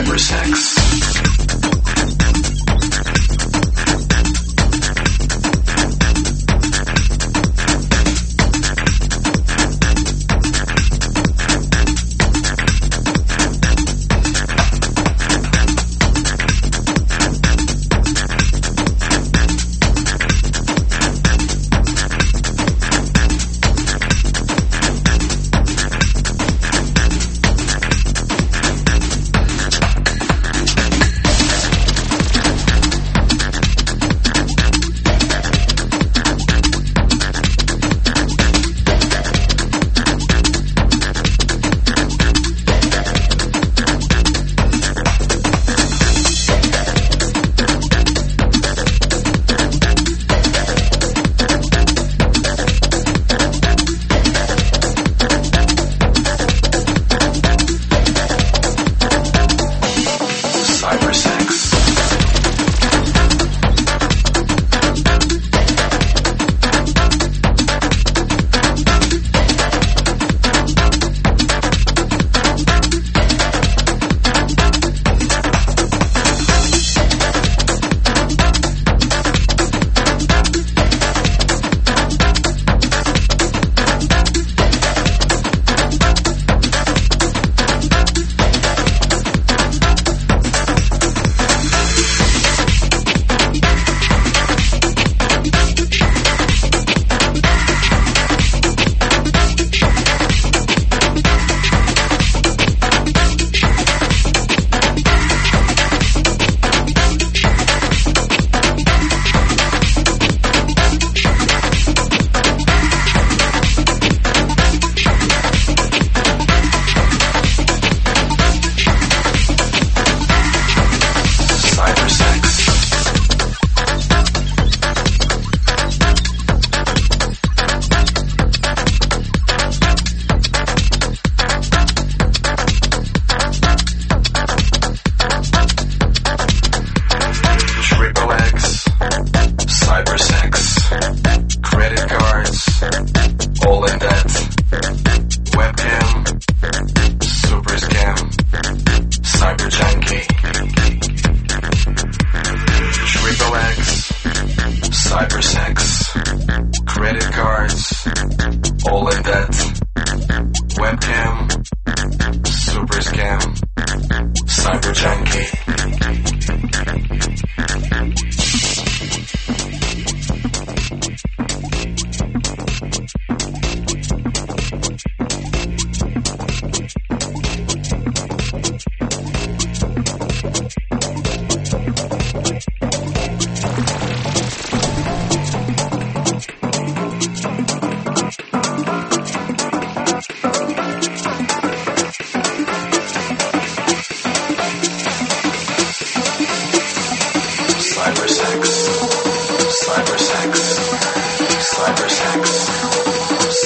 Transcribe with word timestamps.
cybersex. 0.00 1.09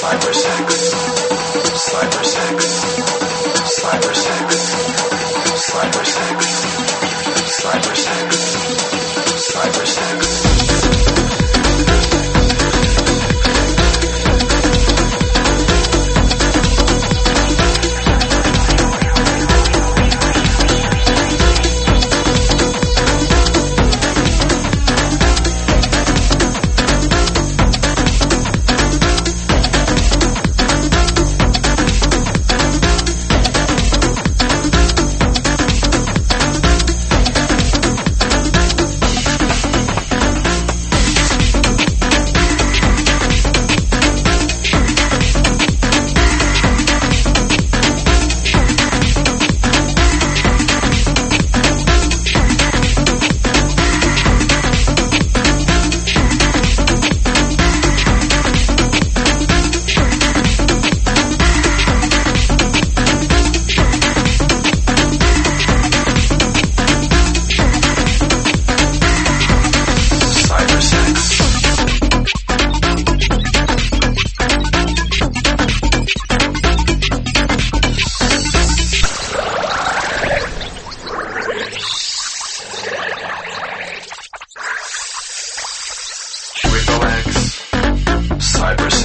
cybersex, 0.04 0.94
cybersex, 1.86 2.60
cybersex, 3.76 4.50
cybersex, 5.66 6.40
cybersex, 7.58 8.32
cybersex. 9.48 10.43
Cyber 88.64 89.03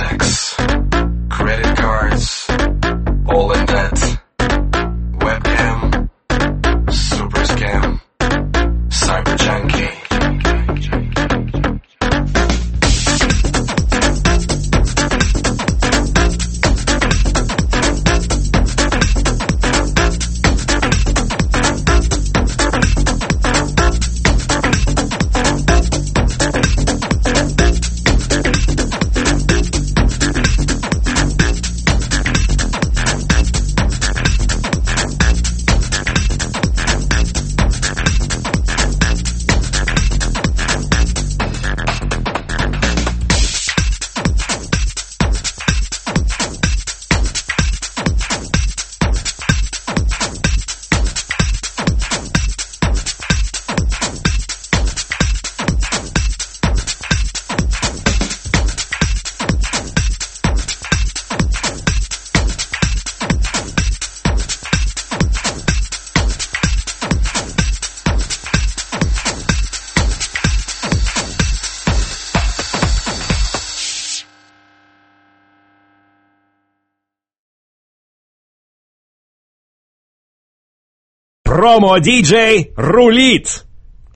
Промо-диджей 81.49 82.73
рулит! 82.77 83.65